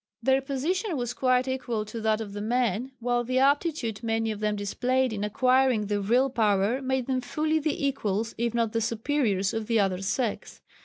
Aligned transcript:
Their 0.23 0.41
position 0.41 0.97
was 0.97 1.13
quite 1.13 1.47
equal 1.47 1.85
to 1.85 2.01
that 2.01 2.21
of 2.21 2.33
the 2.33 2.41
men, 2.41 2.91
while 2.99 3.23
the 3.23 3.37
aptitude 3.37 4.01
many 4.01 4.31
of 4.31 4.39
them 4.39 4.55
displayed 4.55 5.13
in 5.13 5.23
acquiring 5.23 5.85
the 5.85 6.01
vril 6.01 6.31
power 6.31 6.81
made 6.81 7.05
them 7.05 7.21
fully 7.21 7.59
the 7.59 7.85
equals 7.85 8.33
if 8.35 8.55
not 8.55 8.71
the 8.71 8.81
superiors 8.81 9.53
of 9.53 9.67
the 9.67 9.79
other 9.79 10.01
sex. 10.01 10.59